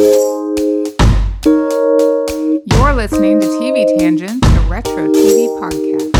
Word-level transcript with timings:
You're 0.00 0.16
listening 2.94 3.38
to 3.38 3.46
TV 3.46 3.98
Tangents, 3.98 4.46
a 4.46 4.60
retro 4.60 5.08
TV 5.12 5.46
podcast. 5.60 6.10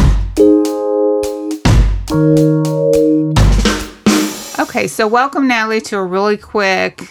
Okay, 4.58 4.86
so 4.86 5.08
welcome, 5.08 5.48
Natalie, 5.48 5.80
to 5.80 5.96
a 5.96 6.04
really 6.04 6.36
quick 6.36 7.08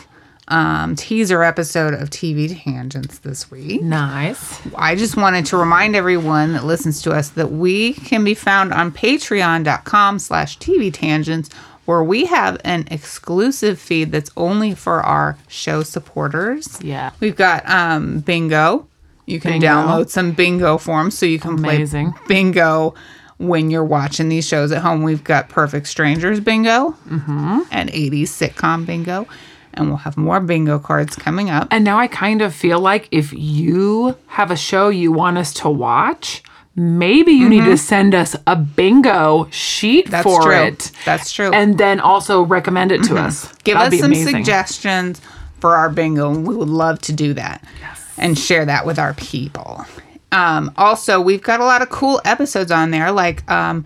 um, 0.50 0.95
teaser 0.95 1.41
episode 1.41 1.95
of 1.95 2.11
TV 2.11 2.55
Tangents 2.63 3.17
this 3.20 3.49
week. 3.49 3.81
Nice. 3.81 4.61
I 4.75 4.93
just 4.93 5.17
wanted 5.17 5.47
to 5.47 5.57
remind 5.57 5.95
everyone 5.95 6.54
that 6.54 6.65
listens 6.65 7.01
to 7.01 7.11
us 7.11 7.29
that 7.29 7.51
we 7.51 7.93
can 7.93 8.23
be 8.23 8.36
found 8.36 8.73
on 8.73 8.91
patreon.com 8.91 10.20
slash 10.20 10.59
TV 10.59 10.93
Tangents, 10.93 11.49
where 11.90 12.04
we 12.04 12.26
have 12.26 12.62
an 12.64 12.88
exclusive 12.92 13.80
feed 13.80 14.12
that's 14.12 14.30
only 14.38 14.76
for 14.76 15.02
our 15.02 15.36
show 15.47 15.82
supporters. 15.82 16.78
Yeah. 16.84 17.10
We've 17.20 17.36
got 17.36 17.68
um, 17.68 18.20
bingo. 18.20 18.88
You 19.25 19.39
can 19.39 19.54
Bingo. 19.54 19.66
download 19.68 20.10
some 20.10 20.33
bingo 20.33 20.78
forms 20.78 21.18
so 21.18 21.25
you 21.25 21.39
can 21.39 21.56
Amazing. 21.56 22.14
play 22.14 22.21
bingo 22.28 22.94
when 23.38 23.71
you're 23.71 23.83
watching 23.83 24.30
these 24.30 24.47
shows 24.47 24.71
at 24.71 24.83
home. 24.83 25.02
We've 25.02 25.24
got 25.24 25.50
Perfect 25.50 25.88
Strangers 25.88 26.39
bingo 26.39 26.92
Mm-hmm. 27.10 27.61
and 27.71 27.89
80s 27.89 28.24
sitcom 28.30 28.86
bingo. 28.86 29.28
And 29.74 29.88
we'll 29.88 29.97
have 29.97 30.16
more 30.16 30.39
bingo 30.39 30.78
cards 30.78 31.16
coming 31.16 31.50
up. 31.50 31.68
And 31.71 31.83
now 31.83 31.97
I 31.97 32.08
kind 32.08 32.42
of 32.44 32.53
feel 32.53 32.80
like 32.80 33.08
if 33.11 33.33
you 33.33 34.16
have 34.28 34.52
a 34.52 34.56
show 34.58 34.89
you 34.89 35.11
want 35.11 35.38
us 35.39 35.53
to 35.56 35.69
watch, 35.69 36.44
maybe 36.80 37.33
you 37.33 37.50
need 37.50 37.66
to 37.66 37.78
send 37.78 38.16
us 38.16 38.36
a 38.47 38.56
bingo 38.56 39.47
sheet 39.52 40.06
Mm-hmm. 40.06 40.11
That's 40.11 40.23
for 40.23 40.42
true. 40.44 40.56
it. 40.56 40.92
That's 41.05 41.31
true. 41.31 41.52
And 41.53 41.78
then 41.78 42.00
also 42.00 42.44
recommend 42.44 42.92
it 42.94 43.03
to 43.03 43.17
us. 43.17 43.53
Give 43.64 43.75
That'd 43.78 43.94
us 43.95 44.00
some 44.00 44.11
amazing. 44.11 44.36
suggestions 44.38 45.22
for 45.59 45.75
our 45.75 45.89
bingo, 45.89 46.30
and 46.31 46.47
we 46.47 46.55
would 46.55 46.69
love 46.69 47.00
to 47.02 47.11
do 47.13 47.33
that 47.33 47.63
yes. 47.81 48.16
and 48.17 48.38
share 48.39 48.63
that 48.66 48.85
with 48.85 48.97
our 48.97 49.13
people. 49.16 49.83
Um, 50.31 50.72
also, 50.77 51.19
we've 51.19 51.41
got 51.44 51.59
a 51.59 51.66
lot 51.66 51.81
of 51.81 51.89
cool 51.89 52.22
episodes 52.23 52.72
on 52.72 52.91
there, 52.91 53.11
like 53.11 53.50
um, 53.52 53.83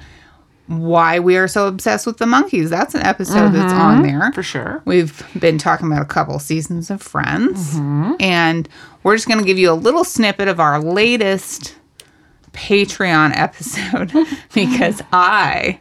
why 0.68 1.20
we 1.20 1.36
are 1.38 1.48
so 1.48 1.68
obsessed 1.68 2.06
with 2.06 2.18
the 2.20 2.26
Monkees. 2.26 2.70
That's 2.70 2.94
an 2.96 3.02
episode 3.02 3.50
that's 3.54 3.74
on 3.74 4.04
there 4.04 4.20
Mm-hmm. 4.20 4.32
For 4.34 4.44
sure. 4.44 4.82
We've 4.86 5.24
been 5.40 5.58
talking 5.58 5.88
about 5.88 6.02
a 6.04 6.06
couple 6.06 6.38
seasons 6.40 6.92
of 6.92 7.02
Friends, 7.02 7.74
Mm-hmm. 7.74 8.14
and 8.20 8.70
we're 9.04 9.16
just 9.16 9.28
going 9.28 9.40
to 9.40 9.46
give 9.46 9.58
you 9.58 9.72
a 9.72 9.74
little 9.74 10.04
snippet 10.04 10.48
of 10.48 10.60
our 10.60 10.80
latest 10.80 11.76
Patreon 12.54 13.34
episode 13.36 14.12
because 14.54 15.02
I 15.12 15.80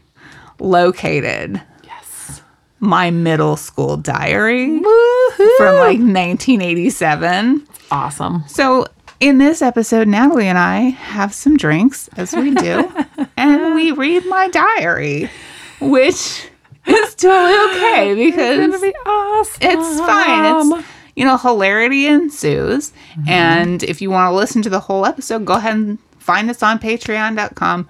located 0.59 1.61
Yes. 1.85 2.43
my 2.81 3.11
middle 3.11 3.57
school 3.57 3.97
diary 3.97 4.79
from 4.79 5.75
like 5.77 5.99
1987. 5.99 7.67
Awesome. 7.91 8.45
So, 8.49 8.87
in 9.21 9.39
this 9.39 9.63
episode, 9.63 10.09
Natalie 10.09 10.49
and 10.49 10.59
I 10.59 10.81
have 10.91 11.33
some 11.33 11.57
drinks, 11.57 12.09
as 12.17 12.33
we 12.35 12.53
do, 12.55 12.91
and 13.37 13.75
we 13.75 13.93
read 13.93 14.27
my 14.27 14.49
diary, 14.49 15.31
which 15.81 16.49
is 16.87 17.15
totally 17.15 17.77
okay 17.77 18.15
because 18.17 18.81
Be 18.81 18.93
awesome. 19.07 19.59
it's 19.61 19.99
fine. 20.01 20.73
It's 20.81 20.89
you 21.15 21.25
know, 21.27 21.37
hilarity 21.37 22.07
ensues. 22.07 22.93
And 23.29 23.83
if 23.85 24.01
you 24.03 24.11
want 24.11 24.33
to 24.33 24.35
listen 24.35 24.63
to 24.63 24.71
the 24.71 24.81
whole 24.81 25.05
episode, 25.07 25.45
go 25.45 25.53
ahead 25.55 25.75
and 25.77 25.99
find 26.23 26.49
us 26.49 26.63
on 26.63 26.79
patreon.com 26.79 27.89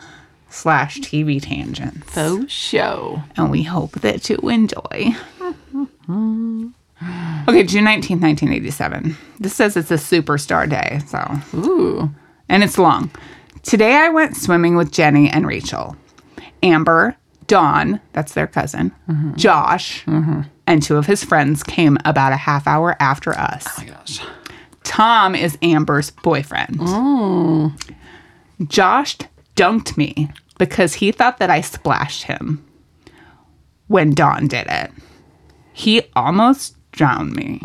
slash 0.49 0.99
TV 0.99 1.41
tangents. 1.41 2.13
so 2.13 2.47
show. 2.47 3.23
And 3.37 3.51
we 3.51 3.63
hope 3.63 3.93
that 4.01 4.29
you 4.29 4.37
enjoy. 4.49 5.15
okay, 7.49 7.63
June 7.65 7.85
19th, 7.85 8.21
1987. 8.21 9.17
This 9.41 9.55
says 9.55 9.77
it's 9.77 9.91
a 9.91 9.95
superstar 9.95 10.69
day, 10.69 11.01
so 11.07 11.59
Ooh. 11.59 12.11
and 12.49 12.63
it's 12.63 12.79
long. 12.79 13.11
Today 13.63 13.95
I 13.95 14.09
went 14.09 14.37
swimming 14.37 14.77
with 14.77 14.93
Jenny 14.93 15.29
and 15.29 15.47
Rachel. 15.47 15.97
Amber, 16.63 17.17
Dawn, 17.47 18.01
that's 18.13 18.35
their 18.35 18.47
cousin, 18.47 18.93
mm-hmm. 19.09 19.35
Josh, 19.35 20.05
mm-hmm. 20.05 20.43
and 20.67 20.83
two 20.83 20.97
of 20.97 21.07
his 21.07 21.25
friends 21.25 21.63
came 21.63 21.99
about 22.05 22.33
a 22.33 22.37
half 22.37 22.67
hour 22.67 22.97
after 23.01 23.33
us. 23.33 23.67
Oh 23.67 23.75
my 23.79 23.89
gosh. 23.91 24.21
Tom 24.85 25.35
is 25.35 25.57
Amber's 25.63 26.11
boyfriend. 26.11 26.79
Mm. 26.79 27.79
Josh 28.69 29.17
dunked 29.57 29.97
me 29.97 30.31
because 30.59 30.95
he 30.95 31.13
thought 31.13 31.39
that 31.39 31.51
I 31.51 31.61
splashed 31.61 32.25
him 32.25 32.65
when 33.89 34.15
Dawn 34.15 34.47
did 34.47 34.67
it. 34.69 34.91
He 35.73 36.03
almost 36.15 36.77
drowned 36.93 37.35
me. 37.35 37.61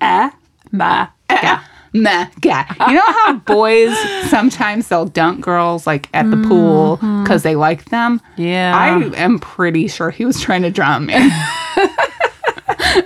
Ah, 0.00 0.34
ma. 0.72 1.08
Yeah. 1.30 1.64
Meh, 1.92 2.26
yeah. 2.44 2.88
You 2.88 2.94
know 2.94 3.02
how 3.04 3.32
boys 3.46 3.96
sometimes 4.28 4.88
they'll 4.88 5.06
dunk 5.06 5.40
girls 5.40 5.86
like 5.86 6.08
at 6.14 6.30
the 6.30 6.36
pool 6.36 6.96
because 7.22 7.42
they 7.42 7.56
like 7.56 7.86
them? 7.86 8.20
Yeah. 8.36 8.76
I 8.76 9.20
am 9.20 9.40
pretty 9.40 9.88
sure 9.88 10.10
he 10.10 10.24
was 10.24 10.40
trying 10.40 10.62
to 10.62 10.70
drown 10.70 11.06
me. 11.06 11.14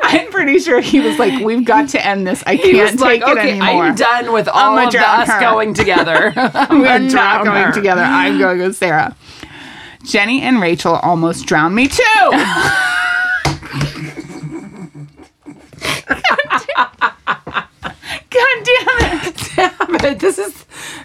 I'm 0.03 0.31
pretty 0.31 0.59
sure 0.59 0.81
he 0.81 1.01
was 1.01 1.19
like, 1.19 1.43
"We've 1.43 1.65
got 1.65 1.89
to 1.91 2.07
end 2.07 2.27
this. 2.27 2.43
I 2.47 2.57
can't 2.57 2.93
was 2.93 3.01
like, 3.01 3.21
take 3.21 3.29
it 3.29 3.39
okay, 3.39 3.51
anymore. 3.51 3.85
I'm 3.85 3.95
done 3.95 4.33
with 4.33 4.49
all 4.49 4.79
of 4.79 4.95
us 4.95 5.29
her." 5.29 5.41
going 5.41 5.75
together. 5.75 6.33
We're 6.71 6.99
not 6.99 7.45
going 7.45 7.65
her. 7.65 7.73
together. 7.73 8.03
I'm 8.03 8.39
going 8.39 8.59
with 8.59 8.77
Sarah." 8.77 9.17
Jenny 10.05 10.43
and 10.43 10.61
Rachel 10.61 10.97
almost 10.97 11.47
drowned 11.47 11.75
me 11.75 11.89
too. 11.89 12.03
God 18.31 18.65
damn 18.65 19.27
it. 19.27 19.51
Damn 19.57 19.95
it, 20.05 20.19
this 20.19 20.39
is 20.39 20.54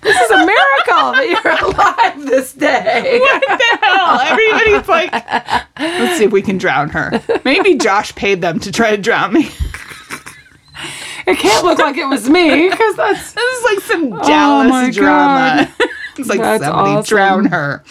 this 0.02 0.16
is 0.20 0.32
a 0.32 0.38
miracle 0.38 1.12
that 1.14 1.28
you're 1.44 1.70
alive 1.70 2.26
this 2.30 2.54
day. 2.54 3.20
What 3.20 3.42
the 3.42 3.78
hell? 3.86 4.20
Everybody's 4.22 4.88
like, 4.88 5.12
let's 5.80 6.18
see 6.18 6.26
if 6.26 6.32
we 6.32 6.42
can 6.42 6.58
drown 6.58 6.90
her. 6.90 7.22
Maybe 7.46 7.76
Josh 7.76 8.14
paid 8.16 8.42
them 8.42 8.60
to 8.62 8.72
try 8.72 8.92
to 8.96 9.02
drown 9.02 9.34
me. 9.34 9.50
It 11.28 11.38
can't 11.38 11.64
look 11.66 11.78
like 11.80 11.98
it 11.98 12.06
was 12.08 12.28
me 12.30 12.70
because 12.70 12.96
that's 12.96 13.34
This 13.34 13.58
is 13.60 13.64
like 13.64 13.80
some 13.82 14.14
oh 14.14 14.24
Dallas 14.28 14.70
my 14.70 14.90
drama. 14.90 15.70
it's 16.18 16.28
like 16.30 16.40
That's 16.40 16.64
somebody 16.64 16.90
awesome. 16.92 17.04
drown 17.08 17.46
her. 17.46 17.84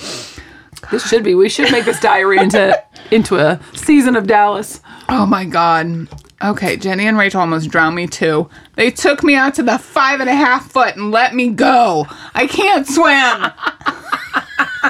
this 0.91 1.07
should 1.09 1.23
be. 1.23 1.35
We 1.35 1.49
should 1.49 1.71
make 1.71 1.85
this 1.85 2.01
diary 2.01 2.39
into 2.39 2.83
into 3.13 3.37
a 3.37 3.61
season 3.75 4.17
of 4.17 4.27
Dallas. 4.27 4.81
Oh 5.09 5.25
my 5.27 5.45
god. 5.45 6.09
Okay, 6.41 6.77
Jenny 6.77 7.07
and 7.07 7.19
Rachel 7.19 7.41
almost 7.41 7.69
drowned 7.69 7.97
me 7.97 8.07
too. 8.07 8.49
They 8.77 8.93
took 8.93 9.25
me 9.25 9.35
out 9.35 9.55
to 9.55 9.63
the 9.65 9.77
five 9.77 10.21
and 10.21 10.31
a 10.31 10.35
half 10.35 10.71
foot 10.71 10.95
and 10.95 11.11
let 11.11 11.35
me 11.35 11.49
go. 11.49 12.07
I 12.33 12.47
can't 12.47 12.87
swim. 12.87 13.53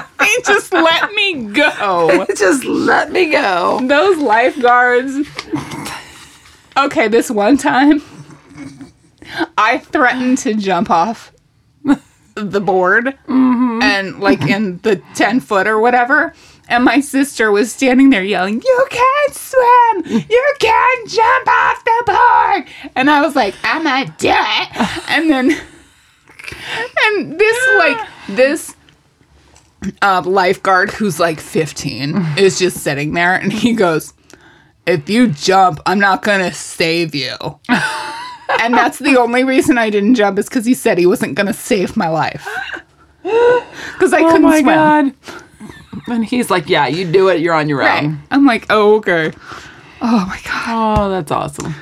they 0.19 0.35
just 0.45 0.71
let 0.71 1.11
me 1.13 1.45
go. 1.45 2.25
Just 2.37 2.65
let 2.65 3.11
me 3.11 3.31
go. 3.31 3.79
Those 3.81 4.19
lifeguards. 4.19 5.27
Okay, 6.77 7.07
this 7.07 7.31
one 7.31 7.57
time, 7.57 8.03
I 9.57 9.79
threatened 9.79 10.37
to 10.39 10.53
jump 10.53 10.91
off 10.91 11.31
the 12.35 12.61
board 12.61 13.17
mm-hmm. 13.27 13.81
and 13.81 14.19
like 14.19 14.41
in 14.43 14.77
the 14.79 15.01
10 15.15 15.39
foot 15.39 15.67
or 15.67 15.79
whatever. 15.79 16.33
And 16.69 16.83
my 16.85 16.99
sister 16.99 17.51
was 17.51 17.71
standing 17.71 18.09
there 18.11 18.23
yelling, 18.23 18.61
You 18.63 18.87
can't 18.89 19.33
swim! 19.33 20.21
You 20.29 20.53
can't 20.59 21.09
jump 21.09 21.47
off 21.47 21.83
the 21.83 22.03
board! 22.05 22.91
And 22.95 23.09
I 23.09 23.21
was 23.21 23.35
like, 23.35 23.55
I'm 23.63 23.83
gonna 23.83 24.13
do 24.17 24.29
it. 24.31 25.09
And 25.09 25.29
then, 25.29 25.51
and 27.05 27.39
this, 27.39 27.67
like, 27.79 28.07
this 28.29 28.75
uh, 30.01 30.21
lifeguard 30.25 30.91
who's 30.91 31.19
like 31.19 31.39
15 31.39 32.25
is 32.37 32.59
just 32.59 32.77
sitting 32.77 33.13
there 33.13 33.33
and 33.35 33.51
he 33.51 33.73
goes, 33.73 34.13
If 34.85 35.09
you 35.09 35.27
jump, 35.29 35.79
I'm 35.85 35.99
not 35.99 36.21
gonna 36.21 36.53
save 36.53 37.15
you. 37.15 37.33
and 38.61 38.73
that's 38.73 38.99
the 38.99 39.17
only 39.17 39.43
reason 39.43 39.77
I 39.77 39.89
didn't 39.89 40.15
jump 40.15 40.37
is 40.37 40.47
because 40.47 40.65
he 40.65 40.73
said 40.73 40.97
he 40.97 41.05
wasn't 41.07 41.35
gonna 41.35 41.53
save 41.53 41.97
my 41.97 42.09
life. 42.09 42.47
Because 43.23 44.13
I 44.13 44.21
Oh 44.21 44.27
couldn't 44.27 44.41
my 44.43 44.61
swim. 44.61 44.75
god. 44.75 45.13
And 46.07 46.25
he's 46.25 46.49
like, 46.49 46.69
"Yeah, 46.69 46.87
you 46.87 47.09
do 47.11 47.27
it. 47.29 47.39
You're 47.41 47.53
on 47.53 47.69
your 47.69 47.79
Right. 47.79 48.03
own." 48.05 48.21
I'm 48.31 48.45
like, 48.45 48.65
oh, 48.69 48.95
okay. 48.97 49.31
Oh 50.01 50.25
my 50.27 50.39
God. 50.45 50.97
Oh, 50.99 51.09
that's 51.09 51.31
awesome. 51.31 51.73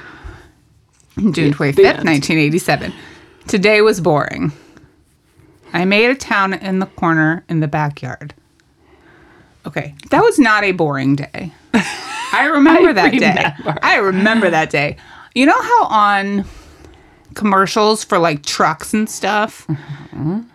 June 1.32 1.54
25th, 1.54 2.04
1987. 2.06 2.94
Today 3.48 3.82
was 3.82 4.00
boring. 4.02 4.52
I 5.74 5.86
made 5.86 6.10
a 6.10 6.16
town 6.16 6.54
in 6.54 6.80
the 6.80 6.86
corner 6.86 7.44
in 7.50 7.60
the 7.60 7.68
backyard. 7.68 8.34
Okay, 9.66 9.96
that 10.12 10.24
was 10.24 10.40
not 10.40 10.64
a 10.64 10.72
boring 10.72 11.16
day. 11.16 11.52
I 11.74 12.46
remember 12.54 12.90
I 12.90 12.94
that 12.94 13.12
day. 13.12 13.74
I 13.84 13.98
remember 13.98 14.50
that 14.50 14.70
day. 14.70 14.98
You 15.36 15.46
know 15.46 15.60
how 15.62 15.86
on 15.88 16.46
commercials 17.34 18.04
for 18.04 18.18
like 18.18 18.44
trucks 18.46 18.94
and 18.94 19.10
stuff, 19.10 19.68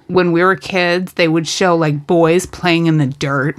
when 0.09 0.33
we 0.33 0.43
were 0.43 0.57
kids, 0.57 1.15
they 1.15 1.29
would 1.29 1.47
show 1.47 1.77
like 1.77 2.07
boys 2.07 2.47
playing 2.47 2.87
in 2.87 2.99
the 2.99 3.07
dirt 3.07 3.57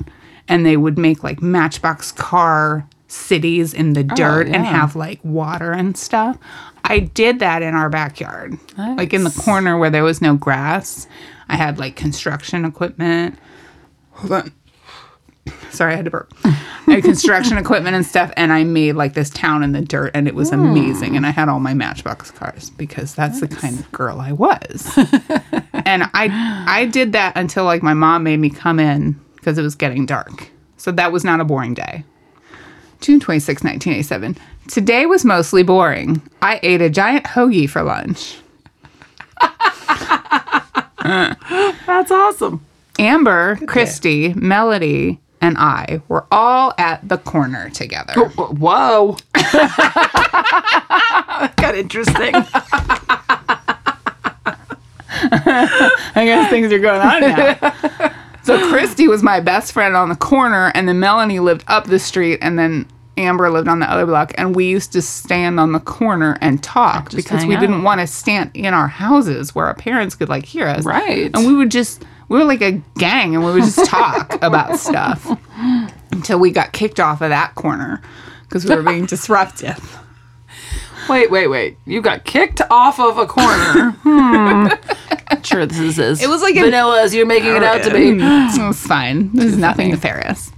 and 0.47 0.65
they 0.65 0.77
would 0.77 0.97
make 0.97 1.23
like 1.23 1.41
matchbox 1.41 2.11
car 2.11 2.87
cities 3.07 3.73
in 3.73 3.93
the 3.93 4.07
oh, 4.11 4.15
dirt 4.15 4.47
and 4.47 4.63
yeah. 4.63 4.63
have 4.63 4.95
like 4.95 5.19
water 5.23 5.71
and 5.71 5.97
stuff. 5.97 6.37
I 6.85 6.99
did 6.99 7.39
that 7.39 7.61
in 7.61 7.75
our 7.75 7.89
backyard, 7.89 8.57
like 8.77 9.13
in 9.13 9.23
the 9.23 9.41
corner 9.45 9.77
where 9.77 9.89
there 9.89 10.03
was 10.03 10.21
no 10.21 10.35
grass. 10.35 11.07
I 11.47 11.55
had 11.55 11.79
like 11.79 11.95
construction 11.95 12.65
equipment. 12.65 13.39
Hold 14.11 14.31
on. 14.31 14.53
Sorry, 15.71 15.93
I 15.93 15.95
had 15.95 16.05
to 16.05 16.11
burp. 16.11 16.33
I 16.43 16.49
had 16.87 17.03
construction 17.03 17.57
equipment 17.59 17.95
and 17.95 18.05
stuff, 18.05 18.31
and 18.37 18.53
I 18.53 18.63
made 18.63 18.93
like 18.93 19.13
this 19.13 19.29
town 19.29 19.63
in 19.63 19.71
the 19.71 19.81
dirt, 19.81 20.11
and 20.13 20.27
it 20.27 20.35
was 20.35 20.49
hmm. 20.49 20.59
amazing. 20.59 21.15
And 21.15 21.25
I 21.25 21.31
had 21.31 21.49
all 21.49 21.59
my 21.59 21.73
Matchbox 21.73 22.31
cars 22.31 22.69
because 22.71 23.15
that's 23.15 23.39
the 23.39 23.47
kind 23.47 23.79
of 23.79 23.91
girl 23.91 24.19
I 24.19 24.33
was. 24.33 24.97
and 25.93 26.03
I 26.13 26.65
I 26.67 26.85
did 26.85 27.13
that 27.13 27.37
until 27.37 27.65
like 27.65 27.83
my 27.83 27.93
mom 27.93 28.23
made 28.23 28.39
me 28.39 28.49
come 28.49 28.79
in 28.79 29.19
because 29.35 29.57
it 29.57 29.63
was 29.63 29.75
getting 29.75 30.05
dark. 30.05 30.49
So 30.77 30.91
that 30.91 31.11
was 31.11 31.23
not 31.23 31.39
a 31.39 31.45
boring 31.45 31.73
day. 31.73 32.03
June 32.99 33.19
26, 33.19 33.63
1987. 33.63 34.37
Today 34.69 35.05
was 35.05 35.25
mostly 35.25 35.63
boring. 35.63 36.21
I 36.41 36.59
ate 36.63 36.81
a 36.81 36.89
giant 36.89 37.25
hoagie 37.25 37.69
for 37.69 37.83
lunch. 37.83 38.37
That's 41.85 42.11
awesome. 42.11 42.65
Amber, 42.97 43.57
Christy, 43.65 44.33
Melody, 44.35 45.19
and 45.41 45.57
I 45.57 46.01
were 46.07 46.25
all 46.31 46.73
at 46.77 47.07
the 47.07 47.17
corner 47.17 47.69
together. 47.71 48.13
Oh, 48.15 48.55
whoa. 48.57 49.17
Got 51.57 51.75
interesting. 51.75 52.33
I 56.15 56.25
guess 56.25 56.49
things 56.49 56.71
are 56.71 56.79
going 56.79 57.01
on 57.01 57.21
now. 57.21 58.13
so 58.43 58.69
Christy 58.69 59.07
was 59.07 59.23
my 59.23 59.39
best 59.39 59.71
friend 59.71 59.95
on 59.95 60.09
the 60.09 60.15
corner, 60.15 60.71
and 60.75 60.87
then 60.87 60.99
Melanie 60.99 61.39
lived 61.39 61.63
up 61.67 61.85
the 61.85 61.99
street, 61.99 62.39
and 62.41 62.57
then 62.57 62.87
Amber 63.17 63.49
lived 63.49 63.67
on 63.67 63.79
the 63.79 63.89
other 63.89 64.05
block. 64.05 64.33
And 64.37 64.55
we 64.55 64.65
used 64.65 64.91
to 64.93 65.01
stand 65.01 65.59
on 65.59 65.71
the 65.71 65.79
corner 65.79 66.37
and 66.41 66.63
talk 66.63 67.09
Just 67.09 67.17
because 67.17 67.45
we 67.45 67.55
out. 67.55 67.61
didn't 67.61 67.83
want 67.83 68.01
to 68.01 68.07
stand 68.07 68.51
in 68.53 68.73
our 68.73 68.87
houses 68.87 69.53
where 69.53 69.65
our 69.65 69.75
parents 69.75 70.15
could 70.15 70.29
like 70.29 70.45
hear 70.45 70.67
us. 70.67 70.85
Right. 70.85 71.31
And 71.35 71.45
we 71.45 71.53
would 71.53 71.71
just 71.71 72.03
we 72.29 72.37
were 72.39 72.45
like 72.45 72.61
a 72.61 72.81
gang, 72.97 73.35
and 73.35 73.45
we 73.45 73.51
would 73.51 73.63
just 73.63 73.85
talk 73.85 74.37
about 74.41 74.79
stuff 74.79 75.27
until 76.11 76.39
we 76.39 76.51
got 76.51 76.73
kicked 76.73 76.99
off 76.99 77.21
of 77.21 77.29
that 77.29 77.53
corner 77.55 78.01
because 78.43 78.65
we 78.65 78.75
were 78.75 78.83
being 78.83 79.05
disruptive. 79.05 79.99
Wait, 81.09 81.29
wait, 81.29 81.47
wait. 81.47 81.77
You 81.85 82.01
got 82.01 82.23
kicked 82.23 82.61
off 82.71 82.99
of 82.99 83.17
a 83.17 83.25
corner. 83.25 83.91
hmm. 84.03 84.67
Sure, 85.53 85.65
this 85.65 85.79
is 85.79 85.99
as 85.99 86.21
It 86.23 86.27
was 86.29 86.41
like 86.41 86.55
vanilla 86.55 87.01
as 87.01 87.13
you're 87.15 87.25
making 87.25 87.55
it 87.55 87.63
out 87.63 87.83
to 87.83 87.91
be. 87.91 88.17
It's 88.21 88.85
fine. 88.85 89.31
There's 89.33 89.57
nothing 89.57 89.91
nefarious. 89.91 90.51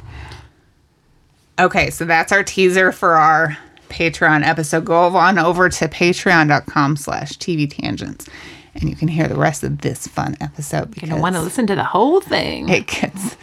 Okay, 1.60 1.90
so 1.90 2.06
that's 2.06 2.32
our 2.32 2.44
teaser 2.44 2.92
for 2.92 3.12
our 3.16 3.58
Patreon 3.90 4.46
episode. 4.46 4.86
Go 4.86 5.16
on 5.16 5.38
over 5.40 5.70
to 5.70 5.88
patreon.com 5.88 6.98
slash 6.98 7.34
TV 7.34 7.70
tangents 7.70 8.28
and 8.76 8.90
you 8.90 8.96
can 8.96 9.08
hear 9.08 9.28
the 9.28 9.36
rest 9.36 9.64
of 9.64 9.82
this 9.82 10.06
fun 10.08 10.36
episode 10.42 10.92
because 10.92 11.10
I 11.10 11.20
want 11.20 11.36
to 11.36 11.42
listen 11.42 11.66
to 11.68 11.76
the 11.76 11.84
whole 11.84 12.20
thing. 12.22 12.68
it 12.70 12.88
gets 12.88 13.38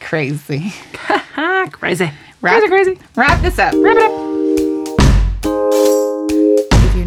crazy. 0.00 0.72
Crazy. 1.72 2.10
Wrap, 2.40 2.62
Crazy, 2.62 2.68
crazy. 2.68 2.98
Wrap 3.16 3.42
this 3.42 3.58
up. 3.58 3.74
Wrap 3.76 3.96
it 3.96 4.02
up. 4.02 4.29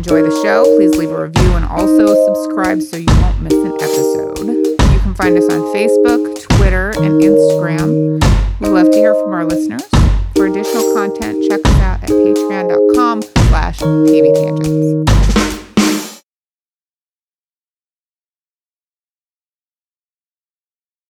Enjoy 0.03 0.21
the 0.21 0.41
show, 0.43 0.65
please 0.75 0.93
leave 0.97 1.11
a 1.11 1.23
review 1.23 1.53
and 1.53 1.63
also 1.63 2.07
subscribe 2.25 2.81
so 2.81 2.97
you 2.97 3.05
won't 3.21 3.39
miss 3.41 3.53
an 3.53 3.71
episode. 3.71 4.37
You 4.37 4.99
can 4.99 5.15
find 5.15 5.37
us 5.37 5.45
on 5.45 5.61
Facebook, 5.73 6.41
Twitter, 6.57 6.89
and 6.97 7.21
Instagram. 7.21 8.21
We 8.59 8.67
love 8.67 8.91
to 8.91 8.97
hear 8.97 9.13
from 9.13 9.31
our 9.31 9.45
listeners. 9.45 9.87
For 10.35 10.47
additional 10.47 10.93
content, 10.93 11.49
check 11.49 11.61
us 11.63 11.79
out 11.79 12.03
at 12.03 12.09
patreon.com 12.09 13.21
slash 13.21 13.79
TV 13.79 14.33
tangents. 14.33 15.52